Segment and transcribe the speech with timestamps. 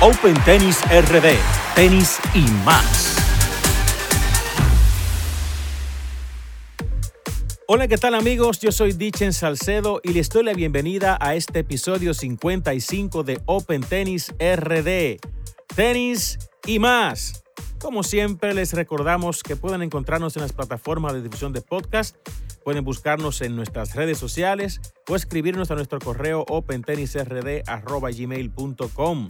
[0.00, 1.36] Open Tennis RD,
[1.74, 3.16] tenis y más.
[7.66, 8.60] Hola, ¿qué tal amigos?
[8.60, 13.80] Yo soy Dichen Salcedo y les doy la bienvenida a este episodio 55 de Open
[13.80, 15.18] Tennis RD,
[15.74, 17.42] tenis y más.
[17.80, 22.14] Como siempre, les recordamos que pueden encontrarnos en las plataformas de difusión de podcast,
[22.62, 29.26] pueden buscarnos en nuestras redes sociales o escribirnos a nuestro correo opentennisrd.gmail.com.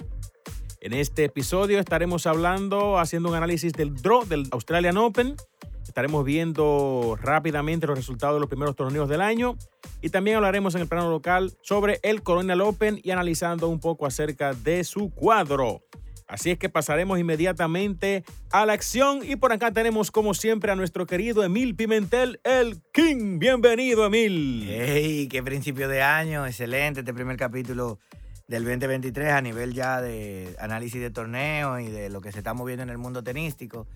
[0.81, 5.35] En este episodio estaremos hablando, haciendo un análisis del draw del Australian Open.
[5.83, 9.57] Estaremos viendo rápidamente los resultados de los primeros torneos del año
[10.03, 14.07] y también hablaremos en el plano local sobre el Colonial Open y analizando un poco
[14.07, 15.83] acerca de su cuadro.
[16.29, 20.77] Así es que pasaremos inmediatamente a la acción y por acá tenemos como siempre a
[20.77, 23.41] nuestro querido Emil Pimentel, el King.
[23.41, 24.65] Bienvenido Emil.
[24.69, 25.27] ¡Hey!
[25.29, 26.47] ¡Qué principio de año!
[26.47, 27.99] Excelente este primer capítulo
[28.48, 32.55] del 2023 a nivel ya de análisis de torneos y de lo que se está
[32.55, 33.86] moviendo en el mundo tenístico.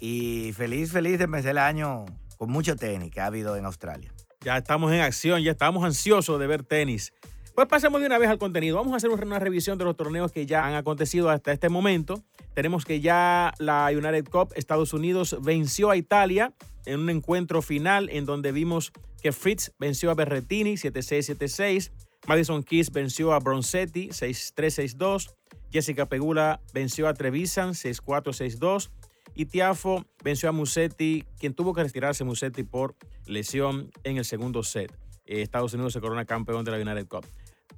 [0.00, 2.06] Y feliz, feliz de empezar el año
[2.38, 4.12] con mucho tenis que ha habido en Australia.
[4.40, 7.12] Ya estamos en acción, ya estamos ansiosos de ver tenis.
[7.54, 8.78] Pues pasemos de una vez al contenido.
[8.78, 12.22] Vamos a hacer una revisión de los torneos que ya han acontecido hasta este momento.
[12.54, 16.54] Tenemos que ya la United Cup Estados Unidos venció a Italia
[16.86, 21.90] en un encuentro final en donde vimos que Fritz venció a Berretini 7-6, 7-6.
[22.30, 25.34] Madison Keys venció a Bronzetti 6-3, 6-2.
[25.72, 28.90] Jessica Pegula venció a Trevisan 6-4, 6-2.
[29.34, 32.94] Y Tiafo venció a Musetti, quien tuvo que retirarse Musetti por
[33.26, 34.96] lesión en el segundo set.
[35.24, 37.26] Eh, Estados Unidos se corona campeón de la United Cup.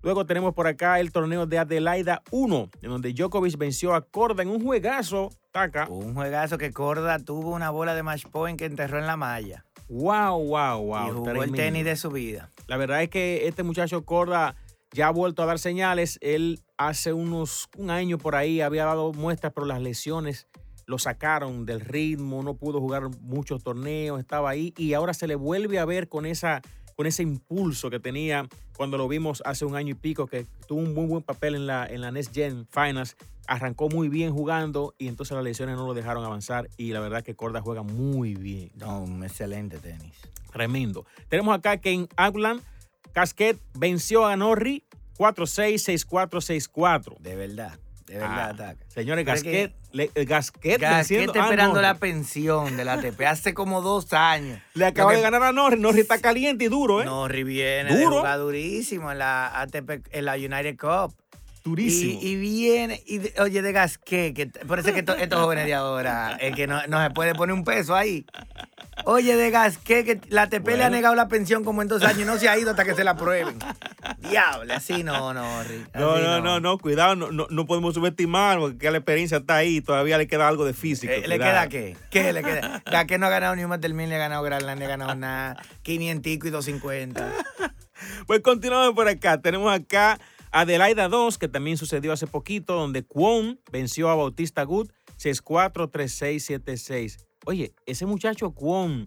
[0.02, 4.42] Luego tenemos por acá el torneo de Adelaida 1, en donde Djokovic venció a Corda
[4.42, 5.30] en un juegazo.
[5.88, 9.64] Un juegazo que Corda tuvo una bola de match point que enterró en la malla.
[9.92, 11.08] Wow, wow, wow.
[11.08, 12.48] Y jugó el tenis de su vida.
[12.66, 14.56] La verdad es que este muchacho Corda
[14.92, 16.18] ya ha vuelto a dar señales.
[16.22, 20.48] Él hace unos un año por ahí había dado muestras, pero las lesiones
[20.86, 25.34] lo sacaron del ritmo, no pudo jugar muchos torneos, estaba ahí y ahora se le
[25.34, 26.62] vuelve a ver con esa
[27.02, 30.82] con ese impulso que tenía cuando lo vimos hace un año y pico, que tuvo
[30.82, 33.16] un muy buen papel en la, en la Next Gen Finals.
[33.48, 36.68] Arrancó muy bien jugando y entonces las lesiones no lo dejaron avanzar.
[36.76, 38.70] Y la verdad que Corda juega muy bien.
[38.76, 40.14] No, un excelente tenis.
[40.52, 41.04] Tremendo.
[41.28, 42.62] Tenemos acá que en Auckland,
[43.10, 44.84] Casquet venció a Norri
[45.18, 47.18] 4-6, 6-4, 6-4.
[47.18, 47.80] De verdad.
[48.06, 48.84] De verdad, ataca.
[48.88, 53.54] Señores, Gasquet, le, eh, Gasquet, Gasquet está a esperando la pensión de la ATP hace
[53.54, 54.60] como dos años.
[54.74, 55.78] Le acaba de ganar a Norri.
[55.80, 57.04] Norri está caliente y duro, ¿eh?
[57.04, 58.22] Norri viene Duro.
[58.38, 61.14] durísimo en la ATP, en la United Cup.
[61.64, 62.18] Durísimo.
[62.22, 65.66] Y, y viene, y oye, de Gasquet, que por eso es que to- estos jóvenes
[65.66, 68.26] de ahora, el que no, no se puede poner un peso ahí.
[69.04, 72.20] Oye, de Gasquet, que la ATP le ha negado la pensión como en dos años
[72.20, 73.58] y no se ha ido hasta que se la prueben.
[74.18, 75.94] Diablo, así no, no, Rick.
[75.94, 79.80] No, no, no, no, cuidado, no, no, no podemos subestimar porque la experiencia está ahí,
[79.80, 81.12] todavía le queda algo de físico.
[81.12, 81.96] Eh, ¿Le queda qué?
[82.10, 82.82] ¿Qué le queda?
[82.90, 85.56] Gasquet no ha ganado ni un Mil, le ha ganado Granland, le ha ganado nada.
[85.82, 87.32] 500 y 250.
[88.26, 89.40] Pues continuamos por acá.
[89.40, 90.18] Tenemos acá
[90.52, 96.62] Adelaida 2, que también sucedió hace poquito, donde Kwon venció a Bautista Good 6-4, 3-6,
[96.64, 97.24] 7-6.
[97.46, 99.06] Oye, ese muchacho Kwon,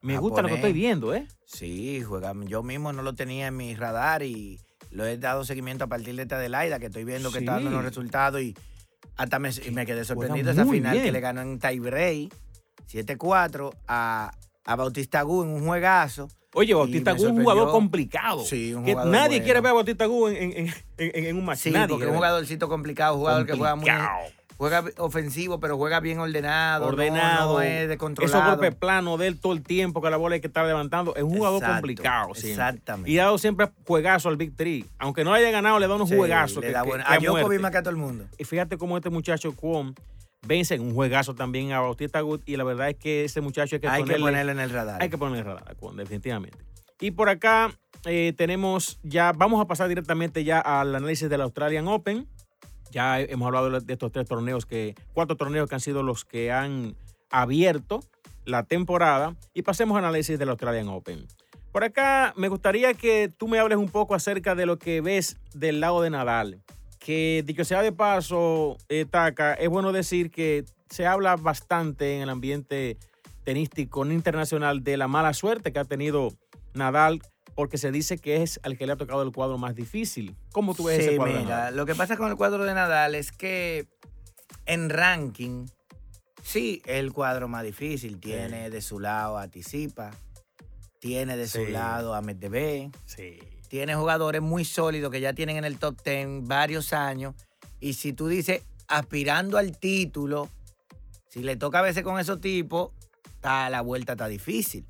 [0.00, 0.56] me gusta lo que Japonés.
[0.56, 1.26] estoy viendo, ¿eh?
[1.44, 2.32] Sí, juega.
[2.46, 4.60] Yo mismo no lo tenía en mi radar y
[4.90, 7.70] lo he dado seguimiento a partir de esta Adelaida, que estoy viendo que está dando
[7.70, 8.56] los resultados y
[9.16, 11.04] hasta me, me quedé sorprendido esa final bien.
[11.04, 12.32] que le ganó en tiebreak
[12.90, 14.32] 7-4 a,
[14.64, 16.28] a Bautista Gu en un juegazo.
[16.54, 18.42] Oye, Bautista Gu es un jugador complicado.
[18.44, 19.44] Sí, un que jugador nadie bueno.
[19.44, 21.58] quiere ver a Bautista Gu en, en, en- un match.
[21.58, 23.88] Sí, nadie porque es un jugadorcito complicado, un jugador que juega muy
[24.56, 28.50] juega ofensivo, pero juega bien ordenado, no- ordenado, no, es esos descontrolado.
[28.56, 31.14] golpes planos de él todo el tiempo que la bola hay que estar levantando.
[31.14, 32.34] Es un jugador Exacto, complicado.
[32.34, 32.50] siempre.
[32.50, 33.10] exactamente.
[33.10, 34.84] Y ha dado siempre juegazo al Big Three.
[34.98, 36.56] Aunque no haya ganado, le da unos Sí, juegazos.
[36.62, 38.24] le que- da que- que a Djokovic más que a todo el mundo.
[38.36, 39.94] Y fíjate cómo este muchacho Kwon
[40.46, 42.42] vence en un juegazo también a Bautista Good.
[42.46, 45.02] Y la verdad es que ese muchacho hay que Hay que ponerle, en el radar.
[45.02, 46.58] hay que ponerle radar a Kwon, definitivamente.
[47.00, 47.72] Y por acá
[48.04, 52.28] eh, tenemos ya, vamos a pasar directamente ya al análisis del Australian Open.
[52.90, 56.50] Ya hemos hablado de estos tres torneos, que cuatro torneos que han sido los que
[56.50, 56.96] han
[57.30, 58.00] abierto
[58.44, 59.36] la temporada.
[59.54, 61.26] Y pasemos al análisis del Australian Open.
[61.70, 65.36] Por acá me gustaría que tú me hables un poco acerca de lo que ves
[65.54, 66.62] del lado de Nadal.
[66.98, 72.22] Que dicho sea de paso, eh, Taka, es bueno decir que se habla bastante en
[72.22, 72.96] el ambiente
[73.44, 76.28] tenístico internacional de la mala suerte que ha tenido
[76.74, 77.20] Nadal
[77.54, 80.36] porque se dice que es al que le ha tocado el cuadro más difícil.
[80.52, 81.38] ¿Cómo tú ves Sí, ese cuadro?
[81.40, 83.86] mira, lo que pasa con el cuadro de Nadal es que
[84.66, 85.66] en ranking,
[86.42, 88.18] sí, es el cuadro más difícil.
[88.20, 90.10] Tiene de su lado a Tisipa,
[91.00, 93.38] tiene de su lado a Medvedev, Sí.
[93.68, 97.34] Tiene jugadores muy sólidos que ya tienen en el top 10 varios años
[97.80, 100.48] Y si tú dices aspirando al título,
[101.28, 102.90] si le toca a veces con esos tipos,
[103.34, 104.84] está, la vuelta está difícil.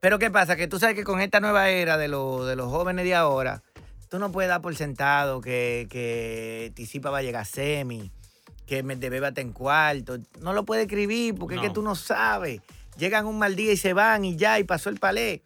[0.00, 0.54] Pero ¿qué pasa?
[0.56, 3.62] Que tú sabes que con esta nueva era de, lo- de los jóvenes de ahora,
[4.10, 8.12] tú no puedes dar por sentado que, que Tisipa va a llegar a semi,
[8.66, 10.18] que Medvedev va a estar en cuarto.
[10.40, 12.60] No lo puedes escribir porque es que tú no sabes.
[12.98, 15.42] Llegan un mal día y se van y ya, y pasó el palé.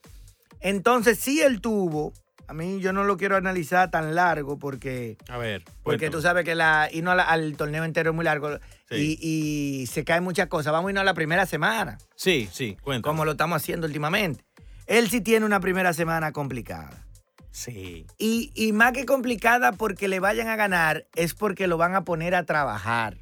[0.61, 2.13] Entonces, sí él tuvo,
[2.49, 5.65] a mí yo no lo quiero analizar tan largo porque, A ver.
[5.83, 8.59] porque tú sabes que la, irnos a la- al torneo entero es muy largo
[8.89, 9.19] Sí.
[9.21, 10.73] y, y se caen muchas cosas.
[10.73, 13.03] Vamos a irnos a la primera semana, Sí, sí, cuéntame.
[13.11, 14.45] como lo estamos haciendo últimamente.
[14.87, 17.03] Él sí tiene una primera semana complicada.
[17.51, 18.07] Sí.
[18.19, 22.05] Y, y más que complicada porque le vayan a ganar, es porque lo van a
[22.05, 23.17] poner a trabajar.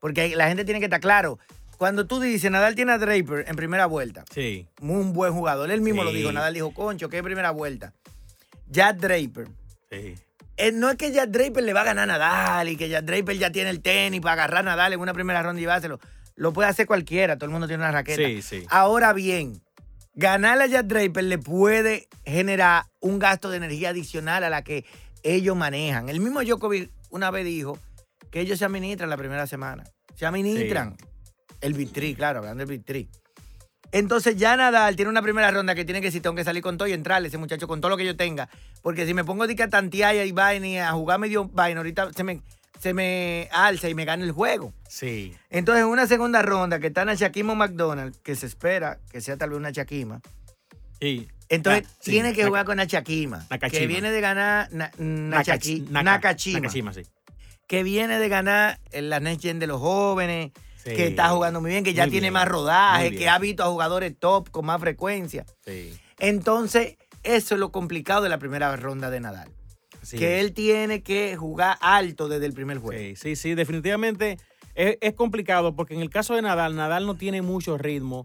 [0.00, 1.38] Porque la gente tiene que estar claro.
[1.78, 4.66] Cuando tú dices, Nadal tiene a Draper en primera vuelta, Sí.
[4.82, 5.70] un buen jugador.
[5.70, 6.30] Él mismo lo dijo.
[6.32, 7.94] Nadal dijo, concho, qué primera vuelta.
[8.70, 9.48] Jack Draper.
[9.90, 10.14] Sí.
[10.56, 13.04] Eh, no es que Jack Draper le va a ganar a Nadal y que Jack
[13.04, 15.98] Draper ya tiene el tenis para agarrar a Nadal en una primera ronda y llevárselo.
[16.36, 18.22] Lo puede hacer cualquiera, todo el mundo tiene una raqueta.
[18.22, 18.66] Sí, sí.
[18.70, 19.62] Ahora bien,
[20.14, 24.84] ganarle a Jack Draper le puede generar un gasto de energía adicional a la que
[25.22, 26.08] ellos manejan.
[26.08, 27.78] El mismo Djokovic una vez dijo
[28.30, 29.84] que ellos se administran la primera semana.
[30.14, 30.96] Se administran.
[31.60, 33.08] El vitri, claro, hablando del vitri.
[33.92, 36.78] Entonces ya Nadal tiene una primera ronda que tiene que decir, tengo que salir con
[36.78, 38.48] todo y entrarle ese muchacho con todo lo que yo tenga.
[38.82, 41.80] Porque si me pongo de que a tantear y vaina y a jugar medio vaina,
[41.80, 42.40] ahorita se me,
[42.78, 44.72] se me alza y me gana el juego.
[44.88, 45.34] Sí.
[45.50, 49.50] Entonces, en una segunda ronda que está Shakima McDonald, que se espera que sea tal
[49.50, 50.20] vez una Shakima,
[51.00, 51.28] Sí.
[51.48, 52.10] entonces Ah, sí.
[52.12, 57.02] tiene que jugar con Nachakima, que viene de ganar na, Nachaki- Naka- Nakashima, Nakashima, sí.
[57.66, 60.52] que viene de ganar la Next Gen de los jóvenes,
[60.84, 60.94] Sí.
[60.94, 63.62] que está jugando muy bien, que ya Muy tiene bien, más rodaje, que ha visto
[63.62, 65.44] a jugadores top con más frecuencia.
[65.64, 65.92] Sí.
[66.18, 69.50] Entonces, eso es lo complicado de la primera ronda de Nadal.
[70.10, 72.98] Que él tiene que jugar alto desde el primer juego.
[73.00, 74.38] Sí, sí, sí, definitivamente
[74.74, 78.24] es, es complicado porque en el caso de Nadal, Nadal no tiene mucho ritmo.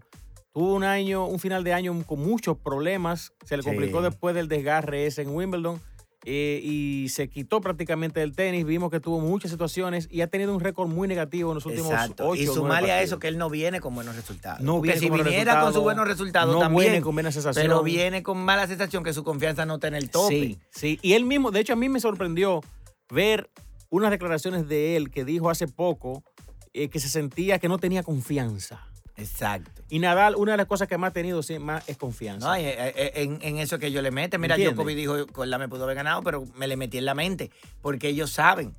[0.54, 3.32] Tuvo un año, un final de año con muchos problemas.
[3.44, 3.68] Se le Sí.
[3.68, 5.78] complicó después del desgarre ese en Wimbledon
[6.28, 8.66] eh, y se quitó prácticamente del tenis.
[8.66, 11.92] Vimos que tuvo muchas situaciones y ha tenido un récord muy negativo en los últimos
[11.92, 12.26] Exacto.
[12.26, 14.60] ocho Y sumarle a eso que él no viene con buenos resultados.
[14.60, 16.90] No Porque viene si con viniera con sus buenos resultados no también.
[16.90, 17.64] viene con buena sensación.
[17.64, 20.34] Pero viene con mala sensación que su confianza no está en el tope.
[20.34, 20.98] Sí, sí.
[21.00, 22.60] Y él mismo, de hecho, a mí me sorprendió
[23.08, 23.48] ver
[23.88, 26.24] unas declaraciones de él que dijo hace poco
[26.72, 28.84] eh, que se sentía que no tenía confianza.
[29.16, 29.82] Exacto.
[29.88, 32.46] Y Nadal, una de las cosas que más ha tenido sí, más es confianza.
[32.48, 34.36] No, eh, eh, en, en eso que yo le mete.
[34.38, 34.76] Mira, ¿Entiendes?
[34.76, 37.50] Djokovic dijo, con la me pudo haber ganado, pero me le metí en la mente.
[37.82, 38.74] Porque ellos saben.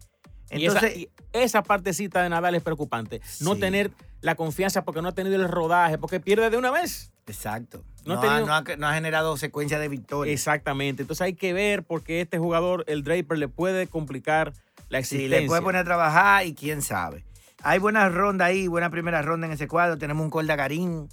[0.51, 3.22] y, esa, Entonces, y esa partecita de Nadal es preocupante.
[3.39, 3.92] No tener
[4.22, 7.12] la confianza porque no ha tenido el rodaje, porque pierde de una vez.
[7.25, 7.84] exacto.
[8.06, 10.34] no No, ha ha, tenido- no ha- no ha generado secuencia de victorias.
[10.34, 11.04] Exactamente.
[11.04, 14.54] Entonces hay que ver porque este jugador, el Draper, le puede complicar
[14.89, 15.39] la Sí, existencia.
[15.42, 17.25] le puede poner a trabajar y quién sabe.
[17.63, 19.98] Hay buenas rondas ahí, buena primera ronda en ese cuadro.
[19.98, 21.09] Tenemos un Corda Garín.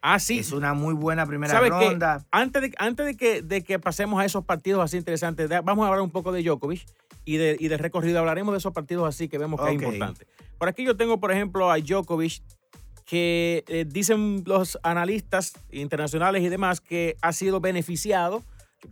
[0.00, 0.40] Ah, sí.
[0.40, 2.26] Es una muy buena primera ronda.
[2.30, 5.88] Antes, de, antes de, que, de que pasemos a esos partidos así interesantes, vamos a
[5.88, 6.84] hablar un poco de Djokovic
[7.24, 8.18] y, de, y del recorrido.
[8.18, 10.26] Hablaremos de esos partidos así que vemos que es importante.
[10.58, 12.42] Por aquí yo tengo, por ejemplo, a Djokovic,
[13.06, 18.42] que eh, dicen los analistas internacionales y demás que ha sido beneficiado.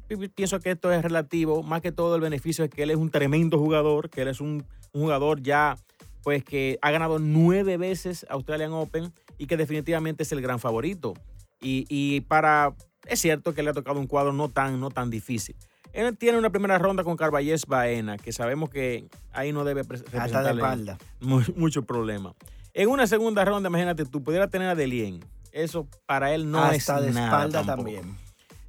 [0.09, 1.62] Yo pienso que esto es relativo.
[1.62, 4.40] Más que todo el beneficio es que él es un tremendo jugador, que él es
[4.40, 5.76] un, un jugador ya
[6.23, 11.14] pues que ha ganado nueve veces Australian Open y que definitivamente es el gran favorito.
[11.61, 12.75] Y, y para,
[13.07, 15.57] es cierto que le ha tocado un cuadro no tan, no tan difícil.
[15.93, 19.99] Él tiene una primera ronda con Carballés Baena, que sabemos que ahí no debe pre-
[19.99, 20.19] Hasta de
[20.52, 20.99] representarle espalda.
[21.21, 22.35] mu- mucho problema.
[22.73, 25.21] En una segunda ronda, imagínate, tú pudieras tener a Delien.
[25.52, 27.76] Eso para él no es Hasta de nada espalda tampoco.
[27.93, 28.17] también.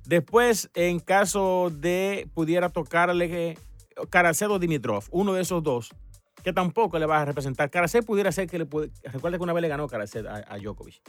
[0.05, 3.57] Después, en caso de pudiera tocarle eh,
[4.10, 5.91] Karacedo Dimitrov, uno de esos dos,
[6.43, 7.69] que tampoco le va a representar.
[7.69, 8.89] Karacev pudiera ser que le puede.
[9.03, 11.01] Recuerda que una vez le ganó Karacev a, a Djokovic.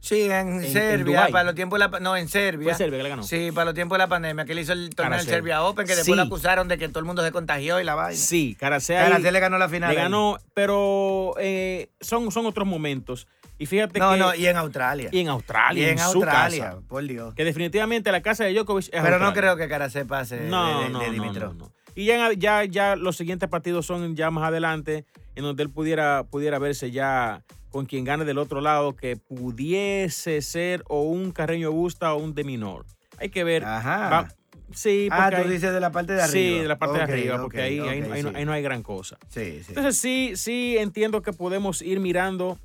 [0.00, 1.98] Sí, en, en Serbia, para los tiempos de la...
[2.00, 2.68] No, en Serbia.
[2.68, 3.22] Fue Serbia que le ganó.
[3.22, 5.34] Sí, para los tiempos de la pandemia, que le hizo el torneo del Karasev.
[5.34, 7.94] Serbia Open, que después lo acusaron de que todo el mundo se contagió y la
[7.94, 8.18] vaina.
[8.18, 9.90] Sí, Karasev le ganó la final.
[9.94, 10.02] le ahí.
[10.02, 13.26] ganó, pero eh, son, son otros momentos.
[13.56, 14.18] Y fíjate No, que.
[14.18, 15.08] no, y en Australia.
[15.10, 16.80] y en Australia, Y en en, su Australia, casa.
[16.86, 17.34] por Dios.
[17.34, 19.32] Que definitivamente la casa de Djokovic es Pero no Australia.
[19.34, 21.54] creo que Karasev pase de- No, de, no, de no, Dimitrov.
[21.54, 21.72] no, no.
[21.94, 25.04] Y ya, ya, ya los siguientes partidos son ya más adelante,
[25.36, 30.40] en donde él pudiera, pudiera verse ya con quien gane del otro lado, que pudiese
[30.42, 32.84] ser o un Carreño Busta o un de Minor.
[33.18, 33.64] Hay que ver.
[33.64, 34.10] Ajá.
[34.10, 34.28] Va-
[34.72, 36.32] sí, ah, tú dices de la parte de arriba.
[36.32, 38.36] Sí, de la parte de arriba, porque ahí, ahí- no, sí.
[38.36, 39.18] ahí no hay gran cosa.
[39.28, 39.66] Sí, sí.
[39.68, 42.58] Entonces sí, sí entiendo que podemos ir mirando,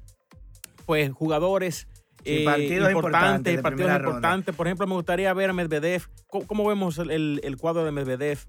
[0.85, 1.87] pues, jugadores
[2.25, 4.09] eh, partidos importantes partidos ronda.
[4.09, 4.55] importantes.
[4.55, 6.03] Por ejemplo, me gustaría ver a Medvedev.
[6.27, 8.39] ¿Cómo, cómo vemos el, el- el cuadro de Medvedev?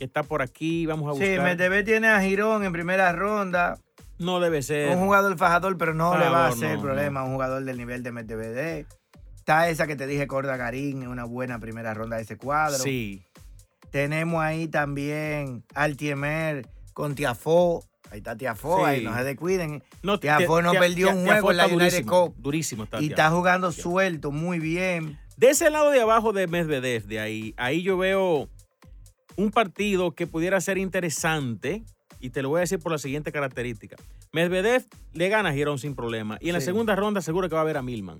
[0.00, 0.86] Que está por aquí.
[0.86, 1.44] Vamos a Sí, buscar.
[1.44, 3.78] Medvedev tiene a Girón en primera ronda.
[4.18, 4.96] No debe ser.
[4.96, 7.76] Un jugador fajador, pero no le va a hacer no, problema a un jugador del
[7.76, 8.86] nivel de Medvedev.
[9.36, 12.78] Está esa que te dije, Corda Garín, en una buena primera ronda de ese cuadro.
[12.78, 13.22] Sí.
[13.90, 17.84] Tenemos ahí también Altiemer con Tiafó.
[18.10, 18.84] Ahí está Tiafó, Sí.
[18.86, 19.82] ahí no se descuiden.
[20.02, 22.34] No, Tiafó no perdió un juego en la United durísimo, Cup.
[22.38, 25.18] Durísimo está Y está jugando suelto, muy bien.
[25.36, 28.48] De ese lado de abajo de Medvedev, de ahí, ahí yo veo
[29.40, 31.82] un partido que pudiera ser interesante
[32.20, 33.96] y te lo voy a decir por la siguiente característica.
[34.32, 37.62] Medvedev le gana a Girón sin problema y en la segunda ronda seguro que va
[37.62, 38.18] a ver a Milman.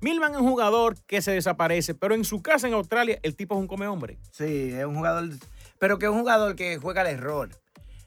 [0.00, 3.54] Milman es un jugador que se desaparece, pero en su casa en Australia el tipo
[3.54, 4.18] es un come hombre.
[4.30, 5.30] Sí, es un jugador,
[5.78, 7.48] pero que es un jugador que juega al error.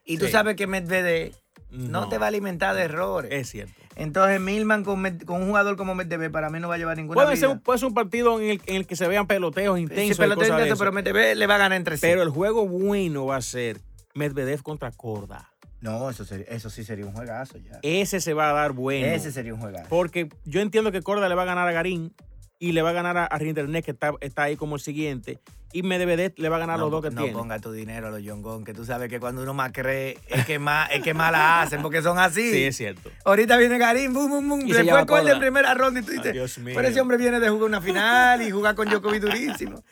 [0.04, 1.34] Y tú sabes que Medvedev
[1.72, 2.10] no, No.
[2.10, 3.32] te va a alimentar de errores.
[3.34, 3.82] Es cierto.
[3.96, 7.24] Entonces Milman con, con un jugador como Medvedev para mí no va a llevar ninguna
[7.24, 9.84] Puede ser, puede ser un partido en el, en el que se vean peloteos Sí,
[9.84, 10.18] intensos.
[10.18, 12.02] y peloteo intenso, pero Medvedev le va a ganar entre sí.
[12.02, 13.80] Pero el juego bueno va a ser
[14.14, 15.50] Medvedev contra Corda.
[15.82, 17.80] no, eso, sería- eso sí sería un juegazo ya.
[17.84, 19.06] Ese se va a dar bueno.
[19.08, 19.88] Ese sería un juegazo.
[19.90, 22.14] Porque yo entiendo que Corda le va a ganar a Garín
[22.60, 25.40] y le va a ganar a, a Rindernet, que está, está ahí como el siguiente.
[25.76, 27.38] Y Medvedev le va a ganar no, los dos que no tiene.
[27.38, 30.46] ponga tu dinero a los Yongón, que tú sabes que cuando uno más cree es
[30.46, 32.50] que más, es que más la hacen, porque son así.
[32.50, 33.12] Sí, es cierto.
[33.26, 34.60] Ahorita viene Garín, bum, bum, bum.
[34.62, 35.34] Después Corda.
[35.34, 36.76] en primera ronda y tú Ay, dices, Dios mío.
[36.78, 39.84] pero ese hombre viene de jugar una final y jugar con Djokovic durísimo.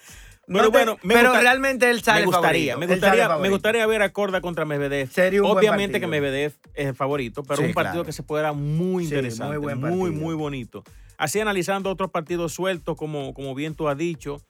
[0.46, 3.38] Pero No te- bueno, me pero gusta- realmente él sale me gustaría, favorito, me gustaría,
[3.38, 5.10] me gustaría ver a Corda contra Medvedev.
[5.12, 6.08] Sería un buen Obviamente que.
[6.08, 8.06] Medvedev es el favorito, pero Sí, un partido claro.
[8.06, 10.38] que se puede dar muy Sí, interesante, muy muy, buen muy, partido.
[10.38, 10.84] bonito.
[11.18, 14.42] Así analizando otros partidos sueltos, como, como bien tú has dicho.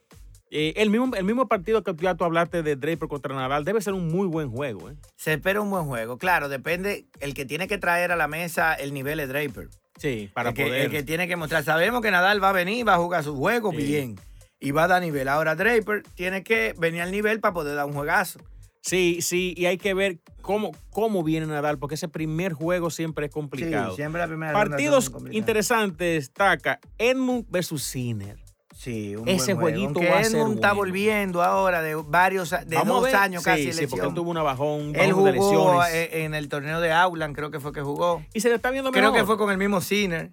[0.55, 3.81] Eh, el, mismo, el mismo partido que ya tú hablaste de Draper contra Nadal debe
[3.81, 4.91] ser un muy buen juego.
[4.91, 4.95] ¿eh?
[5.17, 6.19] Se espera un buen juego.
[6.19, 7.07] Claro, depende.
[7.19, 9.69] El que tiene que traer a la mesa el nivel de Draper.
[9.97, 10.81] Sí, para el que, poder.
[10.81, 11.63] el que tiene que mostrar.
[11.63, 13.77] Sabemos que Nadal va a venir, va a jugar su juego Sí.
[13.77, 14.19] bien.
[14.59, 15.27] Y va a dar nivel.
[15.27, 18.39] Ahora Draper tiene que venir al nivel para poder dar un juegazo.
[18.81, 23.25] Sí, sí, y hay que ver cómo, cómo viene Nadal, porque ese primer juego siempre
[23.25, 23.91] es complicado.
[23.91, 26.79] Sí, siempre la primera Partidos interesantes, Taca.
[26.99, 28.42] Edmund versus Sinner.
[28.83, 30.75] Sí, un Ese buen jueguito va a ser Edmund está bueno.
[30.91, 34.89] volviendo ahora de varios, de Vamos dos años casi sí, porque él tuvo una bajón,
[34.89, 35.93] un Él de jugó lesiones.
[35.93, 38.21] eh, en el torneo de Auckland, creo que fue que jugó.
[38.33, 39.19] y se le está viendo Creo mejor.
[39.19, 40.31] que fue con el mismo Sinner,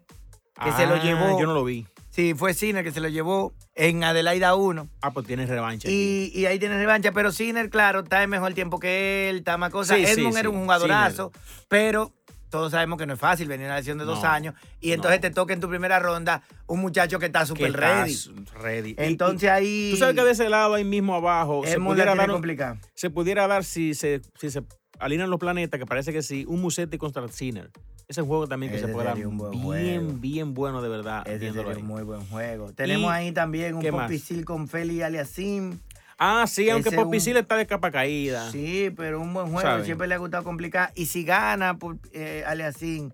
[0.64, 1.38] que se lo Ah, llevó.
[1.40, 1.87] Yo no lo vi.
[2.11, 4.88] Sí, fue Sinner que se lo llevó en Adelaida 1.
[5.00, 5.88] Ah, pues tienes revancha.
[5.88, 9.57] Y, y ahí tiene revancha, pero Sinner, claro, está en mejor tiempo que él, está
[9.59, 9.97] más cosas.
[9.97, 11.30] Sí, Edmund sí, era un jugadorazo,
[11.69, 12.12] pero
[12.50, 15.19] todos sabemos que no es fácil venir a una lesión de dos años y entonces
[15.19, 15.23] no.
[15.23, 18.14] te toca en tu primera ronda un muchacho que está súper ready.
[18.61, 18.90] ready.
[18.90, 19.88] Y- Entonces y ahí.
[19.92, 22.78] Tú sabes que de ese lado, ahí mismo abajo, se Edmund la pudiera, dar, complicada.
[22.95, 24.62] se pudiera dar si se, si se
[24.99, 27.71] alinean los planetas, que parece que sí, un Musetti contra Sinner.
[28.09, 29.62] Ese juego también que Ese se puede dar sería un buen bien,
[30.07, 30.19] juego.
[30.21, 31.23] bien bueno de verdad.
[31.28, 32.73] Ese sería un muy buen juego.
[32.73, 33.85] Tenemos ¿Y ahí también un?
[33.87, 35.78] Popisil con Feli Aliasim.
[36.22, 38.52] Ah, sí, aunque Poppy un- sí le está de capa caída.
[38.52, 39.82] Sí, pero un buen juego.
[39.84, 40.92] Siempre le ha gustado complicar.
[40.94, 43.10] Y si gana por eh, Aliasim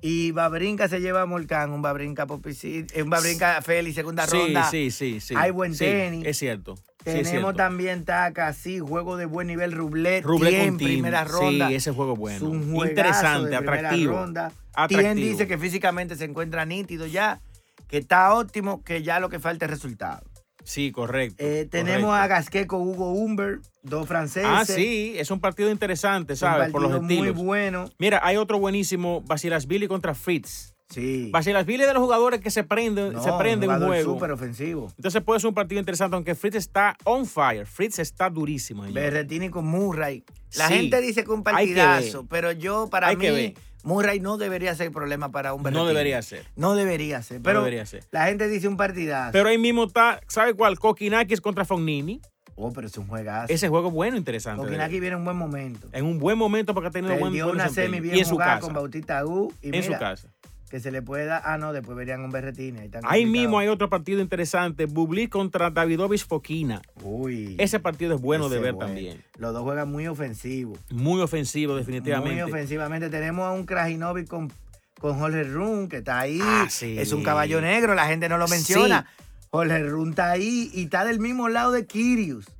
[0.00, 4.36] y Babrinca se lleva a Molcán, un Babrinca Popisil, eh, un Babrinca Feli, segunda Sí,
[4.38, 4.64] ronda.
[4.70, 5.34] sí, sí, sí.
[5.36, 6.24] Hay buen Sí, tenis.
[6.26, 6.76] Es cierto.
[6.76, 7.52] sí, es Tenemos cierto.
[7.54, 10.78] también Taca, sí, juego de buen nivel, Rublet, Tim.
[10.78, 11.68] primera ronda.
[11.68, 12.36] Sí, ese juego es bueno.
[12.38, 14.12] Es un Interesante, de atractivo.
[14.14, 14.52] ronda.
[14.72, 15.00] Atractivo.
[15.00, 17.40] Tien dice que físicamente se encuentra nítido ya,
[17.88, 20.22] que está óptimo, que ya lo que falta es resultado.
[20.68, 21.36] Sí, correcto.
[21.38, 22.12] Eh, tenemos correcto.
[22.12, 24.48] a Gasquet con Hugo Humber, dos franceses.
[24.52, 26.70] Ah, sí, es un partido interesante, un ¿sabes?
[26.70, 27.42] Por los partido muy estilos.
[27.44, 27.90] bueno.
[27.98, 30.74] Mira, hay otro buenísimo, Basilasvili contra Fritz.
[30.90, 31.28] Sí.
[31.32, 34.14] Basilasvili es de los jugadores que se prenden, No, se prenden un jugador juego.
[34.14, 34.92] súper ofensivo.
[34.96, 37.66] Entonces puede ser un partido interesante, aunque Fritz está on fire.
[37.66, 38.84] Fritz está durísimo.
[38.90, 40.22] Berretini con Murray.
[40.56, 40.74] La Sí.
[40.74, 43.54] gente dice que un que partidazo, pero yo, para Hay que mí, ver.
[43.84, 45.88] Murray no debería ser problema para un No Berretini.
[45.88, 46.46] debería ser.
[46.56, 47.40] No debería ser.
[47.42, 48.04] Pero debería ser.
[48.10, 49.32] la gente dice un partidazo.
[49.32, 50.78] Pero ahí mismo está, ¿sabe cuál?
[50.78, 52.20] Kokinakis contra Fognini.
[52.56, 53.52] oh, pero es un juegazo.
[53.52, 54.62] Ese juego es bueno, interesante.
[54.64, 55.88] Kokinaki viene en un buen momento.
[55.92, 57.94] En un buen momento porque ha tenido buen Perdió buen una desempeño.
[57.94, 58.60] semi Y bien en su casa.
[58.60, 59.52] con Bautista U.
[59.62, 60.28] Y en su mira, casa.
[60.68, 61.42] Que se le puede dar.
[61.44, 62.78] Ah, no, después verían un Berretini.
[63.04, 64.86] Ahí, mismo hay otro partido interesante.
[64.86, 66.82] Bublik contra Davidovich Fokina.
[67.02, 67.56] Uy.
[67.58, 69.22] Ese partido es bueno de ver también.
[69.38, 70.78] Los dos juegan muy ofensivos.
[70.90, 72.42] Muy ofensivo, definitivamente.
[72.42, 73.08] Muy ofensivamente.
[73.08, 74.52] Tenemos a un Krajinovic con,
[75.00, 76.38] con Jorge Run, que está ahí.
[76.42, 76.98] Ah, sí.
[76.98, 79.06] Es un caballo negro, la gente no lo menciona.
[79.50, 82.44] Jorge Run está ahí y está del mismo lado de Kirius.
[82.46, 82.52] que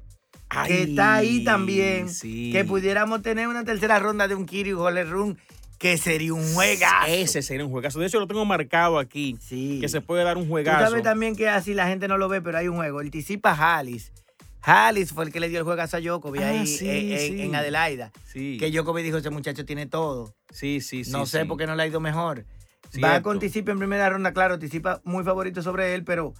[0.48, 2.08] Ay, está ahí también.
[2.08, 2.50] sí.
[2.52, 5.38] Que pudiéramos tener una tercera ronda de un Kirius Jorge Run,
[5.78, 7.06] que sería un juegazo.
[7.06, 8.00] Ese sería un juegazo.
[8.00, 9.36] De hecho, lo tengo marcado aquí.
[9.40, 9.78] Sí.
[9.80, 10.88] Que se puede dar un Tú juegazo.
[10.90, 13.00] sabes también que así la gente no lo ve, pero hay un juego.
[13.00, 14.12] El Tisipa Hallis.
[14.60, 17.18] Hallis fue el que le dio el juegazo a Djokovic Ah, ahí sí, en, en-
[17.18, 17.42] sí.
[17.42, 18.10] en Adelaida.
[18.26, 18.56] Sí.
[18.58, 20.34] Que Djokovic dijo, ese muchacho tiene todo.
[20.50, 21.10] sí, sí, sí.
[21.12, 21.46] no sé sí.
[21.48, 22.40] por qué no le ha ido mejor.
[22.40, 23.22] Va Cierto.
[23.22, 26.34] con Tisipa en primera ronda, claro, Tisipa muy favorito sobre él, pero,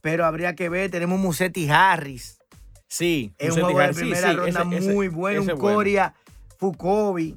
[0.00, 0.90] pero habría que ver.
[0.90, 2.38] Tenemos Musetti Harris.
[2.88, 3.32] Sí.
[3.38, 5.42] Es un juego de primera sí, ronda ese- ese- muy bueno.
[5.42, 5.76] ese Un bueno.
[5.76, 6.14] Coria,
[6.58, 7.36] Fukovi.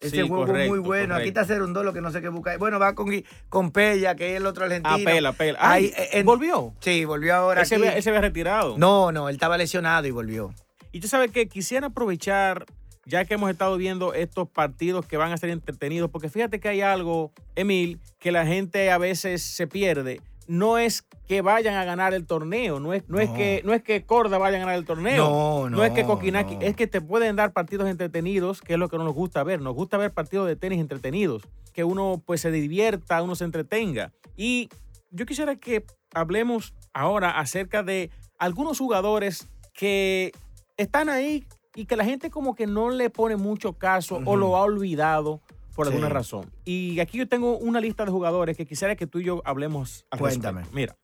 [0.00, 1.16] Ese Sí, juego correcto, muy bueno.
[1.16, 2.56] Aquí está Cerundolo que no sé qué busca.
[2.56, 3.08] Bueno, va con,
[3.48, 4.94] con Pella, que es el otro argentino.
[4.94, 6.72] Ah, Ay, eh, en- ¿Volvió?
[6.80, 7.82] Sí, volvió ahora Él se, aquí.
[7.84, 8.78] había, él se había retirado.
[8.78, 10.54] No, no, él estaba lesionado y volvió.
[10.92, 12.66] Y tú sabes que quisiera aprovechar,
[13.06, 16.68] ya que hemos estado viendo estos partidos que van a ser entretenidos, porque fíjate que
[16.68, 20.20] hay algo, Emil, que la gente a veces se pierde.
[20.48, 23.34] No es que vayan a ganar el torneo, no es, no es, No.
[23.36, 25.28] que, no es que Corda vaya a ganar el torneo.
[25.28, 26.62] No, No es que no, Coquinaki, no.
[26.62, 29.60] es que te pueden dar partidos entretenidos, que es lo que nos gusta ver.
[29.60, 31.42] Nos gusta ver partidos de tenis entretenidos,
[31.74, 34.12] que uno pues se divierta, uno se entretenga.
[34.36, 34.70] Y
[35.10, 40.32] yo quisiera que hablemos ahora acerca de algunos jugadores que
[40.78, 44.56] están ahí y que la gente como que no le pone mucho caso o lo
[44.56, 45.42] ha olvidado
[45.78, 45.92] por Sí.
[45.92, 46.50] alguna razón.
[46.64, 50.04] Y aquí yo tengo una lista de jugadores que quisiera que tú y yo hablemos
[50.10, 50.62] al Cuéntame.
[50.62, 50.74] respecto.
[50.76, 50.96] Mira,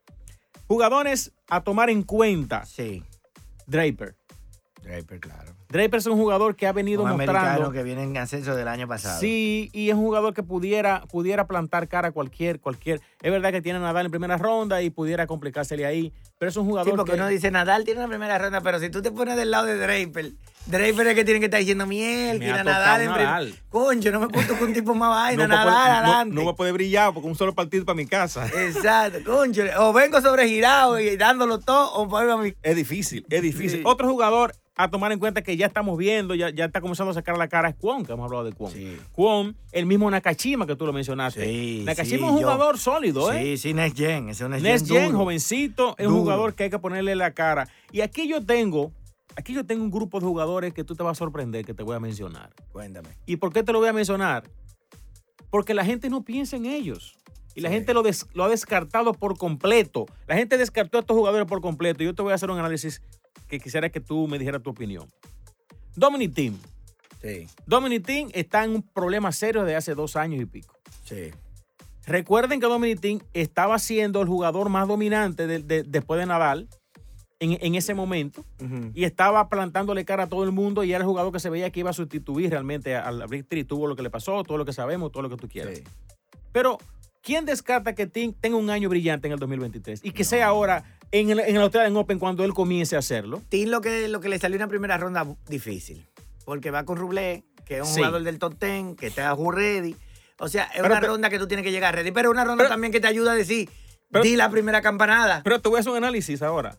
[0.67, 2.65] jugadores a tomar en cuenta.
[2.67, 3.05] Sí.
[3.69, 4.17] Draper.
[4.83, 5.53] Draper, claro.
[5.69, 7.71] Draper es un jugador que ha venido Un americano mostrando.
[7.73, 9.19] que viene en ascenso del año pasado.
[9.21, 13.01] Sí, y es un jugador que pudiera, pudiera plantar cara a cualquier, cualquier.
[13.23, 16.57] Es verdad que tiene a Nadal en primera ronda y pudiera complicársele ahí, pero es
[16.57, 19.01] un Sí, jugador porque que uno dice Nadal tiene una primera ronda, pero si tú
[19.01, 20.33] te pones del lado de Draper,
[20.67, 23.09] Draper es que tiene que estar diciendo miel, Me tiene ha a Nadal tocado en
[23.13, 23.55] primer- Nadal.
[23.69, 26.35] Concho, no me puedo con un tipo más vaina, no, no- adelante.
[26.35, 28.47] no va a poder brillar porque un solo partido para mi casa.
[28.63, 29.63] Exacto, concho.
[29.79, 32.55] O vengo sobregirado y dándolo todo, o vuelvo a mi.
[32.63, 33.79] Es difícil, es difícil.
[33.81, 33.83] Sí.
[33.85, 37.15] Otro jugador a tomar en cuenta que ya estamos viendo, ya, ya está comenzando a
[37.15, 38.73] sacar la cara es Kwon, que hemos hablado de Kwon.
[38.73, 38.97] Sí.
[39.13, 41.45] Kwon, el mismo Nakashima que tú lo mencionaste.
[41.45, 43.41] Sí, Nakashima sí, es un yo- jugador sólido, ¿eh?
[43.41, 44.31] Sí, sí, Next Gen.
[44.31, 44.97] Es un Next, Next Gen.
[44.97, 45.19] Gen, duro.
[45.19, 47.69] jovencito, es un jugador que hay que ponerle la cara.
[47.93, 48.91] Y aquí yo tengo,
[49.37, 51.83] aquí yo tengo un grupo de jugadores que tú te vas a sorprender que te
[51.83, 52.51] voy a mencionar.
[52.73, 53.11] Cuéntame.
[53.27, 54.45] ¿Y por qué te lo voy a mencionar?
[55.51, 57.15] Porque la gente no piensa en ellos.
[57.55, 57.77] Y la Sí.
[57.77, 60.07] gente lo, des- lo ha descartado por completo.
[60.27, 62.03] La gente descartó a estos jugadores por completo.
[62.03, 63.01] Y yo te voy a hacer un análisis
[63.49, 65.09] que quisiera que tú me dijeras tu opinión.
[65.95, 66.59] Dominic Team.
[67.23, 70.75] Sí, Dominic Team está en un problema serio de hace dos años y pico.
[71.05, 71.31] sí.
[72.07, 76.69] Recuerden que Dominic Thiem estaba siendo el jugador más dominante de- de- después de Nadal
[77.41, 78.45] en, en ese momento
[78.95, 81.71] y estaba plantándole cara a todo el mundo y era el jugador que se veía
[81.71, 83.65] que iba a sustituir realmente al Victory.
[83.65, 85.79] Tuvo lo que le pasó, todo lo que sabemos, todo lo que tú quieras.
[85.79, 85.85] Sí.
[86.53, 86.79] Pero,
[87.23, 90.85] ¿quién descarta que Thiem tenga un año brillante en el 2023 y que sea ahora
[91.11, 93.43] en el, en el Australian Open cuando él comience a hacerlo?
[93.49, 96.07] Tim lo que, lo que le salió en la primera ronda difícil.
[96.45, 97.97] Porque va con Rublé, que es un Sí.
[97.97, 99.97] jugador del top 10, que está ready.
[100.39, 102.11] O sea, es Pero una ronda que tú tienes que llegar ready.
[102.13, 103.69] Pero es una ronda Pero- también que te ayuda a decir,
[104.23, 105.41] di la primera campanada.
[105.43, 106.79] Pero te voy a hacer un análisis ahora.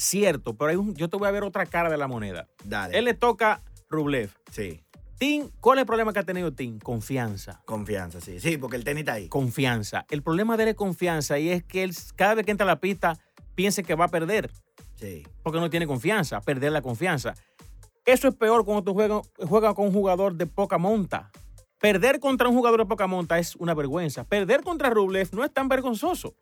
[0.00, 2.48] Cierto, pero hay un- yo te voy a ver otra cara de la moneda.
[2.64, 2.98] Dale.
[2.98, 4.30] Él le toca Rublev.
[4.50, 4.80] Sí,
[5.18, 6.78] Tim, ¿cuál es el problema que ha tenido Tim?
[6.78, 7.60] Confianza.
[7.66, 8.40] confianza, sí.
[8.40, 9.28] Sí, porque el tenis está ahí.
[9.28, 10.06] Confianza.
[10.08, 12.68] El problema de él es confianza y es que él cada vez que entra a
[12.68, 13.18] la pista
[13.54, 14.50] piensa que va a perder
[14.94, 15.26] Sí.
[15.42, 17.34] porque no tiene confianza, perder la confianza.
[18.06, 21.30] Eso es peor cuando tú juegas, juegas con un jugador de poca monta.
[21.78, 24.24] Perder contra un jugador de poca monta es una vergüenza.
[24.24, 26.34] Perder contra Rublev no es tan vergonzoso.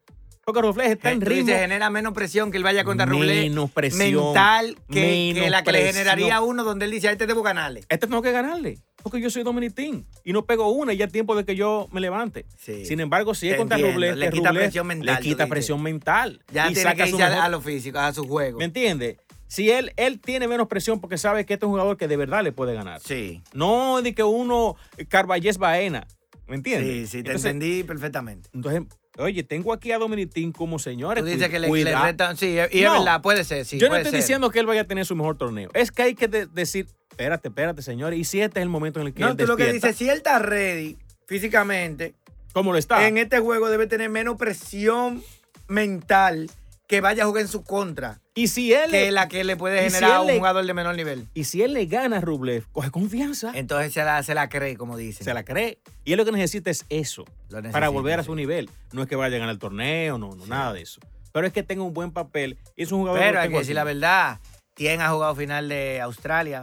[0.48, 1.44] Porque Rublev está en ritmo.
[1.44, 3.42] dices, genera menos presión que él vaya contra Rublé.
[3.42, 4.24] Menos presión.
[4.24, 7.26] Mental que, Menos que la que le generaría a uno donde él dice, a este
[7.26, 7.80] debo ganarle.
[7.80, 8.78] Este tengo que ganarle.
[9.02, 11.54] Porque yo soy Dominic Thiem y no pego una y ya es tiempo de que
[11.54, 12.46] yo me levante.
[12.56, 12.86] Sí.
[12.86, 13.76] Sin embargo, si es contra.
[13.76, 16.42] Rublev, Le quita Rublev presión mental, Le quita presión mental.
[16.50, 18.58] Ya y tiene saca que a lo físico, a su juego.
[18.58, 19.18] ¿Me entiendes?
[19.48, 22.16] Si él, él tiene menos presión porque sabe que este es un jugador que de
[22.16, 23.02] verdad le puede ganar.
[23.02, 23.42] Sí.
[23.52, 24.76] No de que uno
[25.08, 26.06] Carballés Baena.
[26.48, 26.88] ¿Me entiendes?
[26.90, 28.48] Sí, sí, te entonces, entendí perfectamente.
[28.54, 28.82] entonces,
[29.18, 31.22] oye, tengo aquí a Dominic Thiem como señores.
[31.22, 32.36] Tú dices que le, le retan.
[32.36, 32.92] Sí, y es No.
[32.98, 33.78] verdad, puede ser, sí.
[33.78, 34.20] Yo no estoy ser.
[34.20, 35.70] diciendo que él vaya a tener su mejor torneo.
[35.74, 38.18] Es que hay que de- decir, espérate, espérate, señores.
[38.18, 39.88] Y si este es el momento en el que No, él tú lo que despierta,
[39.88, 42.14] dices, si él está ready físicamente,
[42.54, 43.06] ¿cómo lo está?
[43.06, 45.22] en este juego debe tener menos presión
[45.68, 46.50] mental
[46.88, 49.56] que vaya a jugar en su contra y si él que le- la que le
[49.56, 51.28] puede si generar a un le- jugador de menor nivel.
[51.34, 53.52] y si él le gana a Rublev, coge confianza.
[53.54, 55.22] Entonces se la, se la cree, como dicen.
[55.24, 55.78] se la cree.
[56.04, 57.24] Y él lo que necesita es eso.
[57.70, 58.26] Para volver a sí.
[58.26, 58.68] su nivel.
[58.92, 61.00] No es que vaya a ganar el torneo, no, no, nada de eso.
[61.30, 62.58] Pero es que tenga un buen papel.
[62.74, 64.40] Y es un jugador Pero hay que decir la verdad.
[64.74, 66.62] Tien ha jugado final de Australia.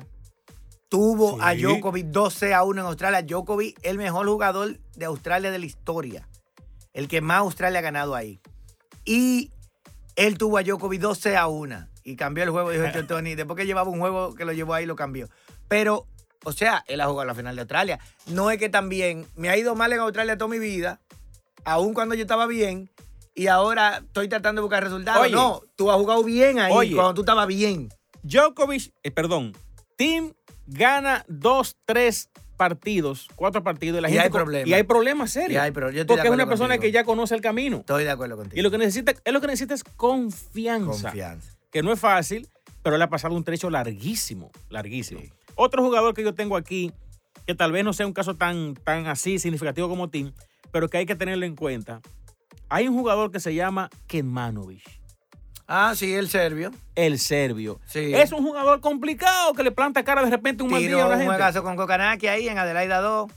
[0.90, 1.54] Tuvo a.
[1.56, 3.22] Djokovic 12 a 1 en Australia.
[3.22, 6.28] Djokovic, el mejor jugador de Australia de la historia.
[6.94, 8.40] El que más Australia ha ganado ahí.
[9.04, 9.52] Y
[10.16, 11.88] él tuvo a Djokovic 12 a 1.
[12.04, 13.36] Y cambió el juego, dijo el Tony.
[13.36, 15.30] Después que llevaba un juego que lo llevó ahí, lo cambió.
[15.68, 16.08] Pero,
[16.44, 18.00] o sea, él ha jugado la final de Australia.
[18.28, 21.02] No es que también me ha ido mal en Australia toda mi vida,
[21.64, 22.90] aun cuando yo estaba bien.
[23.34, 25.24] Y ahora estoy tratando de buscar resultados.
[25.24, 25.34] Oye.
[25.34, 26.96] no, tú has jugado bien ahí Oye.
[26.96, 27.90] cuando tú estabas bien.
[28.24, 29.54] Djokovic, eh, perdón,
[29.98, 30.34] Team
[30.68, 34.02] gana dos, tres partidos, cuatro partidos.
[34.02, 34.68] la Y gente hay problemas.
[34.68, 35.54] Y hay problemas serios.
[35.54, 36.82] Y hay yo porque es una persona contigo.
[36.82, 37.78] que ya conoce el camino.
[37.78, 38.60] Estoy de acuerdo contigo.
[38.60, 41.10] Y lo que necesita, es lo que necesita es confianza.
[41.10, 41.56] Confianza.
[41.72, 42.48] Que no es fácil.
[42.82, 45.22] pero él ha pasado un trecho larguísimo, larguísimo.
[45.22, 45.32] Sí.
[45.56, 46.92] Otro jugador que yo tengo aquí,
[47.48, 50.34] que tal vez no sea un caso tan, tan así significativo como Tim,
[50.72, 52.02] pero que hay que tenerlo en cuenta.
[52.70, 54.84] Hay un jugador que se llama Kemanovic,
[55.68, 56.72] Ah, sí, el serbio.
[56.96, 57.80] el serbio.
[57.88, 58.14] Sí.
[58.14, 61.26] Es un jugador complicado que le planta cara de repente un Tiró a la un
[61.26, 63.32] juegazo con Kokanaki ahí en Adelaida 2.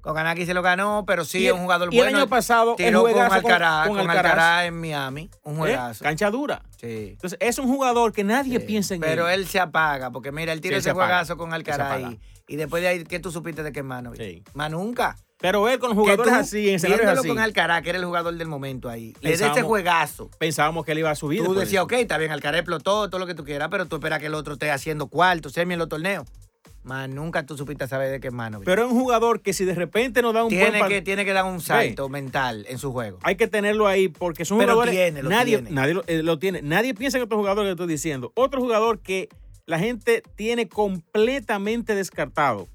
[0.00, 2.18] Kokanaki se lo ganó, pero sí es un jugador y el bueno.
[2.18, 4.32] año pasado, el tiró con juegazo con- Alcaraz, con con, Alcaraz.
[4.32, 5.30] Alcaraz en Miami.
[5.44, 5.58] Un ¿Eh?
[5.58, 6.04] juegazo.
[6.04, 6.62] Cancha dura.
[6.80, 7.10] Sí.
[7.12, 8.66] Entonces, es un jugador que nadie Sí.
[8.66, 9.40] piensa en Pero él.
[9.42, 12.56] él se apaga, porque mira, él tiró Sí, se ese juegazo con Alcaraz y, y
[12.56, 14.12] después de ahí, ¿qué tú supiste de que Mano?
[14.16, 14.42] Sí.
[14.54, 15.16] Más nunca.
[15.42, 18.34] Pero él con jugadores tú, así, en escenarios así, con Alcaraz, que era el jugador
[18.34, 20.30] del momento ahí, le de ese juegazo.
[20.38, 21.44] pensábamos que él iba a subir.
[21.44, 24.20] Tú decías, ok, está bien, Alcaraz explotó, todo lo que tú quieras, pero tú esperas
[24.20, 26.26] que el otro esté haciendo cuarto, semi en los torneos.
[26.84, 28.60] Más nunca tú supiste saber de qué mano.
[28.64, 31.32] Pero es un jugador que si de repente nos da un tiene que, tiene que
[31.32, 33.18] dar un salto mental en su juego.
[33.22, 35.70] hay que tenerlo ahí porque son Pero jugadores tiene, lo nadie tiene.
[35.70, 38.98] nadie lo, eh, lo tiene nadie piensa en otro jugador que estoy diciendo otro jugador
[38.98, 39.28] que
[39.64, 42.66] la gente tiene completamente descartado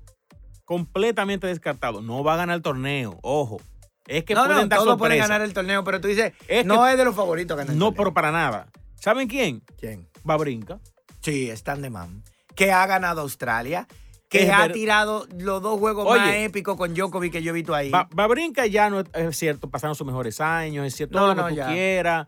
[0.67, 3.59] completamente descartado no va a ganar el torneo ojo
[4.05, 6.65] es que no, pueden no, dar todos pueden ganar el torneo, pero tú dices, Es
[6.65, 7.97] no que- es de los favoritos ganar el no torneo.
[7.97, 8.67] pero para nada
[8.99, 10.07] saben quién ¿Quién?
[10.29, 10.79] va a brincar
[11.21, 12.23] Sí, Stan de Man.
[12.55, 13.85] Que ha ganado Australia.
[14.29, 16.19] Que Es ha ver- tirado los dos juegos Oye.
[16.21, 17.91] más épicos con Djokovic que yo he visto ahí.
[18.11, 21.41] Babrinka ya no es, es cierto, pasaron sus mejores años, es cierto, No, todo lo
[21.41, 21.67] no, que tú ya.
[21.67, 22.27] quieras.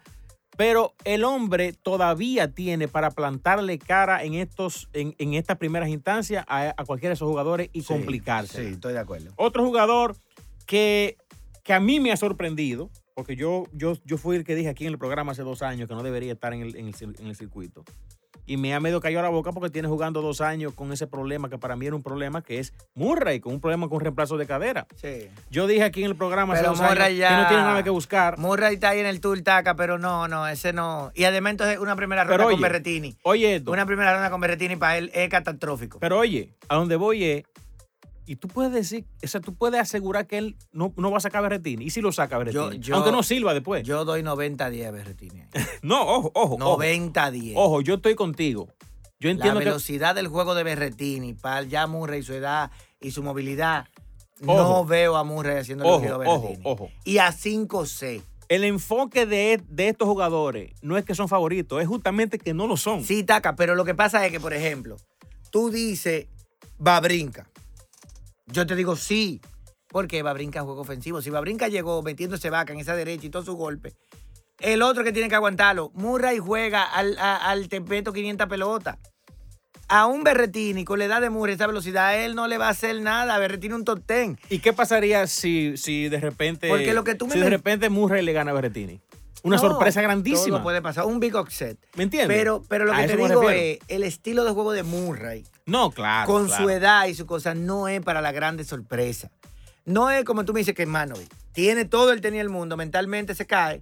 [0.60, 6.44] Pero el hombre todavía tiene para plantarle cara en estos, en, en estas primeras instancias
[6.50, 8.66] a, a cualquiera de esos jugadores y Sí, complicarse.
[8.66, 9.32] Sí, estoy de acuerdo.
[9.38, 10.18] Otro jugador
[10.66, 11.16] que,
[11.64, 14.86] que a mí me ha sorprendido, porque yo, yo, yo fui el que dije aquí
[14.86, 17.28] en el programa hace dos años que no debería estar en el, en el en
[17.28, 17.86] el circuito.
[18.50, 21.06] Y me ha medio cayó a la boca porque tiene jugando dos años con ese
[21.06, 24.38] problema que para mí era un problema que es Murray, con un problema con reemplazo
[24.38, 24.88] de cadera.
[24.96, 25.28] Sí.
[25.52, 27.62] Yo dije aquí en el programa hace Pero dos años Murray que ya- no tiene
[27.62, 28.40] nada que buscar.
[28.40, 31.12] Murray está ahí en el Tour Taca, pero no, no, ese no.
[31.14, 33.16] Y además entonces una primera ronda con Berretini.
[33.22, 36.00] Oye, esto, Una primera ronda con Berretini para él es catastrófico.
[36.00, 37.44] pero oye, a donde voy es,
[38.32, 41.22] y tú puedes decir, o sea, tú puedes asegurar que él no, no va a
[41.22, 41.86] sacar Berretini.
[41.86, 42.76] ¿Y si lo saca Berretini?
[42.76, 43.84] Yo- yo- Aunque no sirva después.
[43.84, 45.44] Yo doy 90-10 a Berretini.
[45.82, 46.56] no, ojo, ojo.
[46.62, 46.78] ojo.
[46.84, 47.54] 90-10.
[47.56, 48.68] Ojo, yo estoy contigo.
[49.20, 49.66] Yo La entiendo que...
[49.66, 52.70] velocidad del juego de Berretini para ya Murray, su edad
[53.02, 53.88] y su movilidad.
[54.46, 54.54] Ojo.
[54.54, 56.62] No veo a Murray haciendo lo que Ojo, a ojo, Berretini.
[56.70, 56.90] ojo.
[57.06, 58.22] Y a 5C.
[58.48, 62.68] El enfoque de, de estos jugadores no es que son favoritos, es justamente que no
[62.68, 63.04] lo son.
[63.04, 64.98] Sí, Taca, pero lo que pasa es que, por ejemplo,
[65.52, 66.28] tú dices
[66.78, 67.49] Babrinca.
[68.52, 69.42] Yo te digo sí,
[69.88, 71.22] porque Babrinca es juego ofensivo.
[71.22, 73.94] Si Babrinca llegó metiéndose vaca en esa derecha y todo su golpe,
[74.60, 78.98] el otro que tiene que aguantarlo, Murray juega al, a- al Tempeto 500 pelotas.
[79.92, 82.68] A un Berretini con la edad de Murray, esa velocidad, a él no le va
[82.68, 83.38] a hacer nada.
[83.40, 84.38] Berretini un top 10.
[84.50, 86.68] ¿Y qué pasaría si, si de repente...
[86.70, 89.00] Porque lo que tú me si de repente Murray le gana a Berretini?
[89.44, 90.58] Una No, sorpresa grandísima.
[90.58, 91.06] Todo puede pasar.
[91.06, 91.78] Un big upset.
[91.96, 92.36] ¿Me entiendes?
[92.38, 95.92] Pero, pero lo A que te digo es, el estilo de juego de Murray No,
[95.92, 96.28] claro.
[96.28, 96.64] con claro.
[96.64, 99.32] su edad y su cosa, no es para la grande sorpresa.
[99.86, 103.34] No es como tú me dices que Manovic tiene todo el tenía el mundo, mentalmente
[103.34, 103.82] se cae.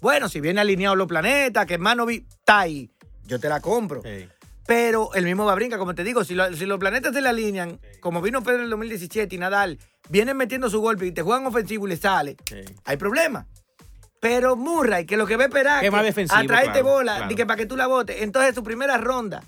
[0.00, 2.90] Bueno, si viene alineado los planetas, que Manovic está ahí,
[3.26, 4.02] yo te la compro.
[4.02, 4.28] Sí.
[4.66, 7.20] Pero el mismo va a brincar, como te digo, si, lo- si los planetas se
[7.20, 11.12] le alinean, como vino Pedro en el 2017 y Nadal, vienen metiendo su golpe y
[11.12, 12.56] te juegan ofensivo y le sale, Sí.
[12.84, 13.46] hay problema.
[14.20, 16.86] Pero Murray, que lo que va a esperar Que es más defensivo, a traerte claro,
[16.88, 17.28] bola, claro.
[17.28, 18.20] di que para que tú la botes.
[18.20, 19.42] Entonces, su primera ronda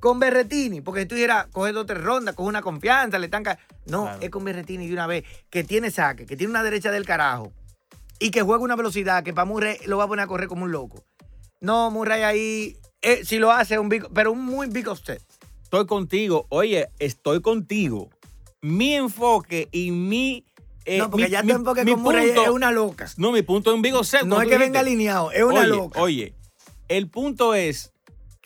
[0.00, 3.28] con Berretini, porque si tú dijeras, coge dos o tres rondas, coge una confianza, le
[3.28, 3.58] tanca.
[3.86, 4.18] No, Claro.
[4.20, 7.52] es con Berretini de una vez, que tiene saque, que tiene una derecha del carajo
[8.18, 10.64] y que juega una velocidad que para Murray lo va a poner a correr como
[10.64, 11.04] un loco.
[11.60, 15.22] No, Murray ahí, eh, si lo hace, un big, pero un muy big upset.
[15.62, 16.46] Estoy contigo.
[16.50, 18.10] Oye, estoy contigo.
[18.60, 20.44] Mi enfoque y mi...
[20.86, 23.06] eh, no, porque mi- ya mi- enfoque mi punto- es una loca.
[23.16, 24.22] No, mi punto es un Vigo set.
[24.24, 26.00] No es que venga alineado, es una oye, loca.
[26.00, 26.34] Oye,
[26.88, 27.92] el punto es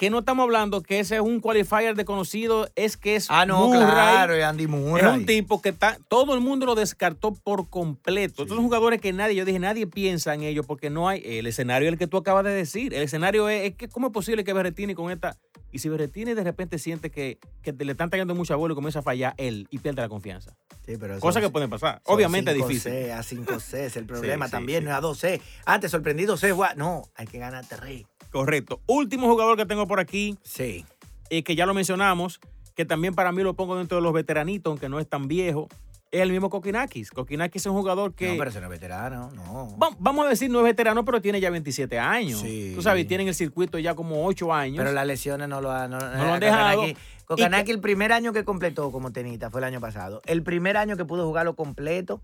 [0.00, 3.66] que no estamos hablando que ese es un qualifier desconocido, es que es ah, no,
[3.66, 3.82] Murray.
[3.82, 5.04] claro, Andy Murray.
[5.04, 8.44] Es un tipo que está, todo el mundo lo descartó por completo.
[8.44, 11.46] Estos son jugadores que nadie, yo dije, nadie piensa en ellos porque no hay, el
[11.46, 12.94] escenario es el que tú acabas de decir.
[12.94, 15.36] El escenario es, es que cómo es posible que Berretini con esta,
[15.70, 19.00] y si Berretini de repente siente que, que le están trayendo mucha bola y comienza
[19.00, 20.56] a fallar él y pierde la confianza.
[20.86, 22.00] Sí, pero eso- Cosa que pueden pasar.
[22.04, 23.10] Obviamente es 5C, difícil.
[23.10, 24.84] A 5C es el problema sí, también, sí.
[24.86, 25.42] no es a 2C.
[25.66, 26.70] Ah, te sorprendí 2C, guau.
[26.76, 28.06] No, hay que ganar 3.
[28.30, 28.80] Correcto.
[28.86, 30.84] Último jugador que tengo por aquí, Sí.
[31.30, 32.40] eh, que ya lo mencionamos,
[32.74, 35.68] que también para mí lo pongo dentro de los veteranitos, aunque no es tan viejo,
[36.12, 37.10] es el mismo Kokinakis.
[37.10, 38.28] Kokinakis es un jugador que...
[38.32, 39.76] No, pero ese no es veterano, no.
[39.78, 42.40] Va- Vamos a decir, no es veterano, pero tiene ya 27 años.
[42.40, 42.72] Sí.
[42.74, 44.78] Tú sabes, tiene en el circuito ya como 8 años.
[44.78, 46.82] Pero las lesiones no lo han, no, lo han dejado.
[46.82, 50.20] Kokanaki- Kokanaki, el primer año que completó como tenista fue el año pasado.
[50.26, 52.20] El primer año que pudo jugarlo completo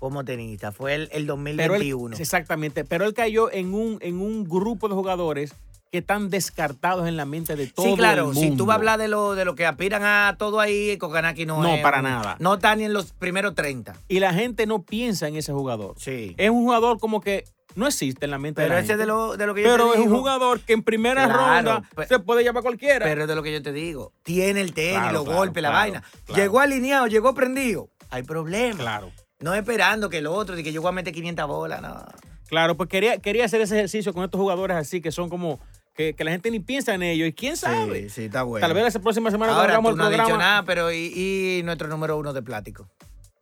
[0.00, 2.16] como tenista fue el, el Pero él- 2021.
[2.16, 2.84] exactamente.
[2.84, 5.52] Pero él cayó en un, en un grupo de jugadores
[5.92, 8.78] que están descartados en la mente de todo Sí, claro, el si tú vas a
[8.78, 12.00] hablar de lo, de lo que aspiran a todo ahí, Kokanaki no No, es para
[12.00, 12.36] nada.
[12.38, 13.94] No está ni en los primeros 30.
[14.08, 15.96] Y la gente no piensa en ese jugador.
[15.98, 16.34] Sí.
[16.38, 18.98] Es un jugador como que no existe en la mente Pero de la ese es
[18.98, 19.02] gente.
[19.02, 21.82] de lo, de lo que yo Pero te es un jugador que en primera Claro,
[21.82, 23.04] ronda se puede llevar cualquiera.
[23.04, 24.12] Pero es de lo que yo te digo.
[24.22, 26.04] Tiene el tenis, Claro, los claro, golpes, la vaina.
[26.36, 27.88] Llegó alineado, llegó prendido.
[28.10, 28.78] Hay problema.
[28.78, 29.10] claro.
[29.40, 32.04] No esperando que el otro, de que yo voy a meter 500 bolas, no.
[32.48, 35.60] Claro, pues quería, quería hacer ese ejercicio con estos jugadores así que son como
[35.94, 37.28] que, que la gente ni piensa en ellos.
[37.28, 38.02] Y quién sabe.
[38.04, 38.66] Sí, sí, está bueno.
[38.66, 40.24] Tal vez la próxima semana Ahora tú el no has programa.
[40.24, 42.88] dicho nada, pero y, y nuestro número uno de plático.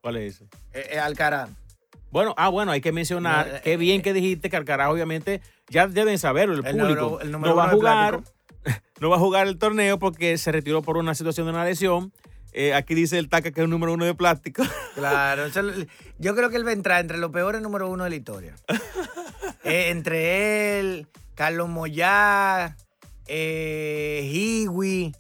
[0.01, 0.45] ¿Cuál es ese?
[0.73, 1.51] Eh, eh, Alcaraz.
[2.11, 5.41] Bueno, ah, bueno, hay que mencionar, No, eh, qué bien que dijiste que Alcaraz, obviamente,
[5.69, 7.01] ya deben saberlo el, El público.
[7.03, 8.21] número- el número no va a jugar,
[9.01, 12.13] no va a jugar el torneo porque se retiró por una situación de una lesión.
[12.53, 14.63] Eh, aquí dice el Taca que es el número uno de plástico.
[14.95, 15.61] Claro, eso
[16.19, 18.55] yo creo que él va a entrar entre los peores número uno de la historia.
[19.65, 22.77] Eh, entre él, Carlos Moyá,
[23.27, 25.15] eh, Hiwi,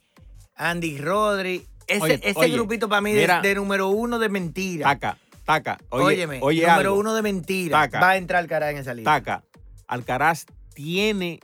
[0.54, 1.66] Andy Rodri.
[1.86, 3.40] Ese, Oye, ese oye, grupito para mí mira.
[3.42, 4.84] de, de número uno de mentira.
[4.88, 5.78] Taca, Taca.
[5.90, 7.00] Oye, Óyeme, oye número algo.
[7.00, 7.78] uno de mentira.
[7.82, 8.00] Taca.
[8.00, 9.10] Va a entrar Alcaraz en esa lista.
[9.10, 9.44] Taca,
[9.86, 11.40] Alcaraz tiene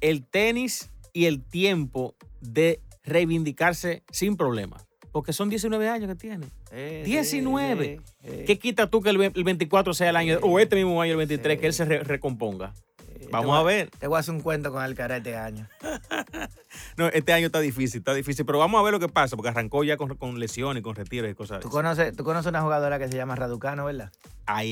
[0.00, 4.85] el tenis y el tiempo de reivindicarse sin problemas.
[5.16, 6.46] Porque son 19 años que tiene.
[6.72, 8.00] Eh, 19.
[8.22, 10.76] sí, sí, ¿Qué quita tú que el, ve- el 24 sea el año, o este
[10.76, 11.60] mismo año, el 23, Sí.
[11.62, 12.74] que él se re- recomponga?
[13.18, 13.28] sí.
[13.32, 13.90] Vamos voy a ver.
[13.98, 15.66] Te voy a hacer un cuento con Alcaraz este año.
[16.98, 19.48] No, este año está difícil, está difícil, pero vamos a ver lo que pasa, porque
[19.48, 22.98] arrancó ya con, con lesiones, con retiros y cosas ¿Tú conoces, tú conoces una jugadora
[22.98, 24.12] que se llama Raducano, ¿verdad?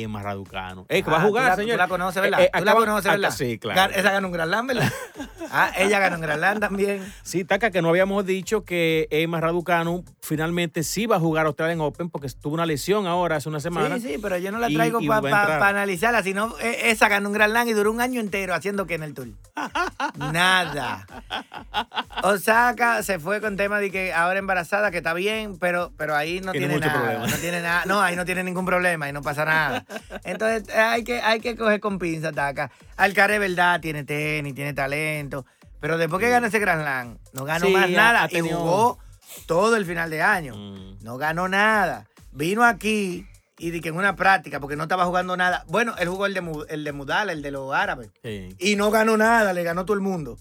[0.09, 0.87] Más raducano.
[0.89, 1.73] Eh, que va a Ah, jugar, tú la, señor.
[1.75, 2.41] Tú la conoces, ¿verdad?
[2.43, 3.31] Eh, eh, tú la conoces, ¿verdad?
[3.31, 3.93] Sí, claro.
[3.95, 4.93] Esa ganó un Gran Slam, ¿verdad?
[5.51, 7.13] ah, ella ganó un Gran Slam también.
[7.23, 11.81] Sí, Taca, que no habíamos dicho que Emma Raducanu finalmente sí va a jugar Australian
[11.81, 13.97] Open porque tuvo una lesión ahora hace una semana.
[13.99, 15.63] Sí, sí, pero yo no la Y- traigo y para va a entrar.
[15.63, 18.95] analizarla, sino eh, esa ganó un Gran Slam y duró un año entero haciendo que
[18.95, 19.29] en el tour.
[20.33, 21.07] Nada.
[22.23, 26.41] Osaka se fue con tema de que ahora embarazada, que está bien, pero, pero ahí
[26.41, 26.93] no Tiene nada.
[26.93, 27.27] problema.
[27.27, 27.83] No tiene nada.
[27.87, 29.64] No, ahí no tiene ningún problema, ahí no pasa nada.
[30.25, 32.71] Entonces hay que, hay que coger con pinza, Taca.
[32.97, 35.47] Alcaraz, verdad, tiene tenis, tiene talento.
[35.81, 38.99] Pero después que ganó ese Grand Slam, no ganó Sí, más nada y jugó
[39.47, 40.57] todo el final de año.
[40.57, 41.05] Mm.
[41.05, 42.07] No ganó nada.
[42.33, 43.27] Vino aquí
[43.59, 45.65] y di que en una práctica, porque no estaba jugando nada.
[45.69, 48.11] Bueno, él jugó el de, el de Mudala, el de los árabes.
[48.23, 48.57] Sí.
[48.59, 50.39] Y no ganó nada, le ganó todo el mundo.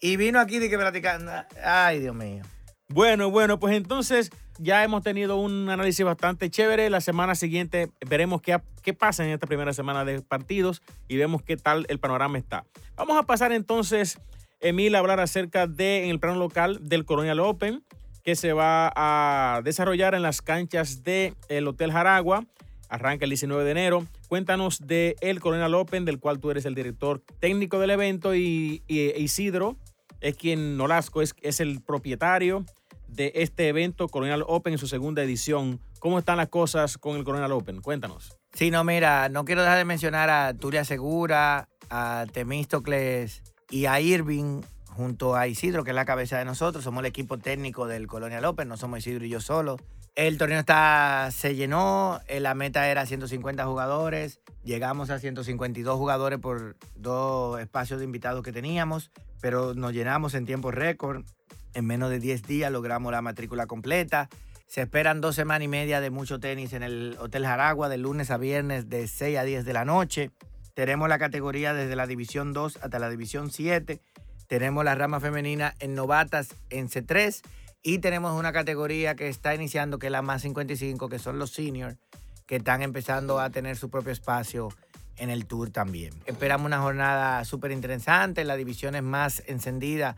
[0.00, 1.32] Y vino aquí de que practicando.
[1.64, 2.44] Ay, Dios mío.
[2.88, 6.90] Bueno, bueno, pues entonces ya hemos tenido un análisis bastante chévere.
[6.90, 11.42] La semana siguiente veremos qué, qué pasa en esta primera semana de partidos y vemos
[11.42, 12.64] qué tal el panorama está.
[12.96, 14.18] Vamos a pasar entonces,
[14.60, 17.84] Emil, a hablar acerca de, el plano local, del Colonial Open,
[18.22, 22.44] que se va a desarrollar en las canchas del Hotel Jaragua.
[22.88, 24.06] Arranca el 19 de enero.
[24.28, 28.82] Cuéntanos del el Colonial Open, del cual tú eres el director técnico del evento, y,
[28.86, 29.76] y Isidro
[30.20, 32.64] es quien, Nolasco, es, es el propietario
[33.08, 35.80] de este evento Colonial Open en su segunda edición.
[35.98, 37.80] ¿Cómo están las cosas con el Colonial Open?
[37.80, 38.36] Cuéntanos.
[38.52, 44.00] Sí, no, mira, no quiero dejar de mencionar a Turia Segura, a Temístocles y a
[44.00, 44.62] Irving,
[44.96, 46.82] junto a Isidro, que es la cabeza de nosotros.
[46.82, 49.76] Somos el equipo técnico del Colonial Open, no somos Isidro y yo solo.
[50.14, 56.38] El torneo está, se llenó, eh, la meta era 150 jugadores, llegamos a 152 jugadores
[56.38, 59.10] por dos espacios de invitados que teníamos,
[59.42, 61.26] pero nos llenamos en tiempo récord.
[61.76, 64.30] En menos de 10 días logramos la matrícula completa.
[64.66, 68.30] Se esperan dos semanas y media de mucho tenis en el Hotel Jaragua, de lunes
[68.30, 70.30] a viernes, de 6 a 10 de la noche.
[70.72, 74.00] Tenemos la categoría desde la División 2 hasta la División 7.
[74.46, 77.42] Tenemos la rama femenina en novatas en C3.
[77.82, 81.50] Y tenemos una categoría que está iniciando, que es la más 55, que son los
[81.50, 81.98] seniors,
[82.46, 84.70] que están empezando a tener su propio espacio
[85.18, 86.14] en el tour también.
[86.24, 90.16] Esperamos una jornada súper interesante, las divisiones más encendidas,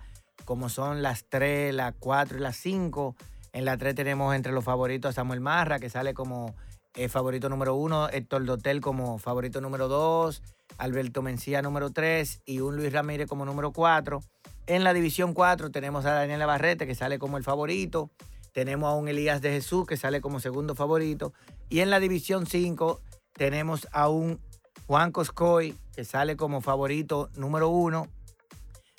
[0.48, 3.14] como son las 3, las 4 y las 5.
[3.52, 6.54] En la 3 tenemos entre los favoritos a Samuel Marra, que sale como
[6.94, 10.42] eh, favorito número 1, Héctor Dotel como favorito número 2,
[10.78, 14.22] Alberto Mencía número 3 y un Luis Ramírez como número 4.
[14.66, 18.10] En la división 4 tenemos a Daniel Navarrete, que sale como el favorito.
[18.54, 21.34] Tenemos a un Elías de Jesús, que sale como segundo favorito.
[21.68, 23.02] Y en la división 5
[23.34, 24.40] tenemos a un
[24.86, 28.08] Juan Coscoy, que sale como favorito número 1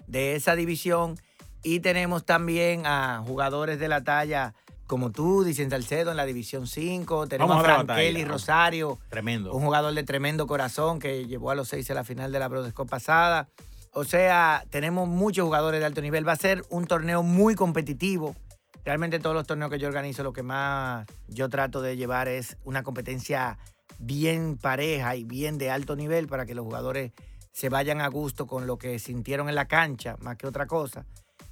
[0.05, 1.17] de esa división.
[1.63, 4.53] Y tenemos también a jugadores de la talla
[4.89, 7.27] como tú, dicen Salcedo, en la división 5.
[7.27, 8.25] Tenemos Vamos a a.
[8.25, 9.53] Rosario, Tremendo.
[9.53, 12.47] un jugador de tremendo corazón que llevó a los seis a la final de la
[12.47, 13.49] Brodesco pasada.
[13.93, 16.27] O sea, tenemos muchos jugadores de alto nivel.
[16.27, 18.35] Va a ser un torneo muy competitivo.
[18.83, 22.57] Realmente todos los torneos que yo organizo, lo que más yo trato de llevar es
[22.63, 23.59] una competencia
[23.99, 27.11] bien pareja y bien de alto nivel para que los jugadores
[27.51, 31.05] se vayan a gusto con lo que sintieron en la cancha, más que otra cosa.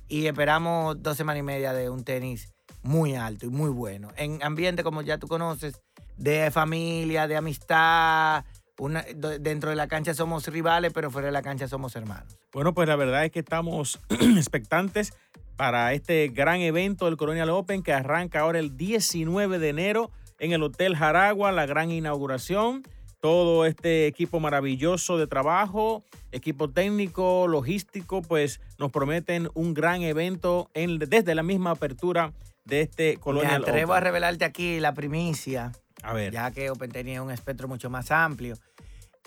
[0.07, 4.09] Y esperamos dos semanas y media de un tenis muy alto y muy bueno.
[4.15, 5.81] En ambiente, como ya tú conoces,
[6.17, 8.45] de familia, de amistad.
[8.79, 9.03] Una,
[9.39, 12.37] dentro de la cancha somos rivales, pero fuera de la cancha somos hermanos.
[12.53, 15.13] Bueno, pues la verdad es que estamos expectantes
[15.55, 20.51] para este gran evento del Colonial Open que arranca ahora el 19 de enero en
[20.51, 22.83] el Hotel Jaragua, la gran inauguración.
[23.19, 30.69] Todo este equipo maravilloso de trabajo, equipo técnico, logístico, pues nos prometen un gran evento
[30.75, 32.33] en- desde la misma apertura
[32.65, 35.71] de este Me Colonial atrevo a revelarte aquí la primicia,
[36.03, 38.55] A ver, ya que Open tenía un espectro mucho más amplio.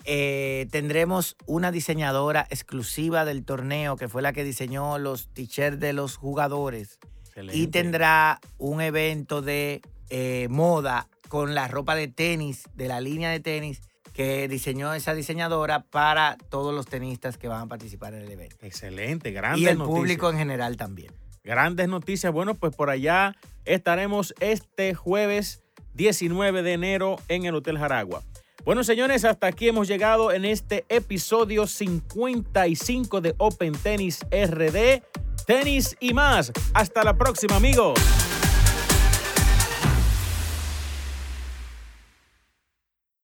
[0.05, 5.93] Eh, tendremos una diseñadora exclusiva del torneo que fue la que diseñó los t-shirts de
[5.93, 6.97] los jugadores.
[7.27, 7.57] excelente.
[7.57, 13.29] Y tendrá un evento de eh, moda con la ropa de tenis, de la línea
[13.29, 13.79] de tenis
[14.11, 18.57] que diseñó esa diseñadora para todos los tenistas que van a participar en el evento.
[18.59, 19.97] Excelente, grandes Y el noticias.
[19.97, 21.13] público en general también.
[21.45, 22.33] Grandes noticias.
[22.33, 25.61] Bueno, pues por allá estaremos este jueves
[25.93, 28.23] 19 de enero en el Hotel Jaragua.
[28.65, 35.01] Bueno, señores, hasta aquí hemos llegado en este episodio 55 de Open Tennis RD.
[35.47, 36.51] Tenis y más.
[36.73, 37.97] Hasta la próxima, amigos.